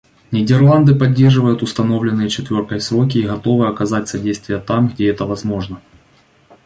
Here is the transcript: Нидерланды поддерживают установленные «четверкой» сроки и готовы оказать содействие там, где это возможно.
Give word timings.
Нидерланды 0.31 0.95
поддерживают 0.95 1.61
установленные 1.61 2.27
«четверкой» 2.27 2.81
сроки 2.81 3.19
и 3.19 3.27
готовы 3.27 3.67
оказать 3.67 4.07
содействие 4.07 4.57
там, 4.57 4.87
где 4.87 5.09
это 5.11 5.27
возможно. 5.27 5.79